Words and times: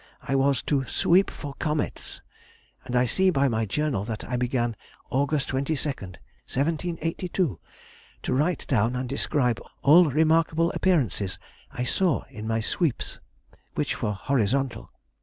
I 0.23 0.33
was 0.33 0.63
"to 0.63 0.83
sweep 0.85 1.29
for 1.29 1.53
comets," 1.59 2.23
and 2.85 2.95
I 2.95 3.05
see 3.05 3.29
by 3.29 3.47
my 3.47 3.67
journal 3.67 4.03
that 4.05 4.27
I 4.27 4.35
began 4.35 4.75
August 5.11 5.49
22nd, 5.49 6.15
1782, 6.49 7.59
to 8.23 8.33
write 8.33 8.65
down 8.65 8.95
and 8.95 9.07
describe 9.07 9.59
all 9.83 10.09
remarkable 10.09 10.71
appearances 10.71 11.37
I 11.69 11.83
saw 11.83 12.23
in 12.31 12.47
my 12.47 12.61
"sweeps," 12.61 13.19
which 13.75 14.01
were 14.01 14.13
horizontal. 14.13 14.89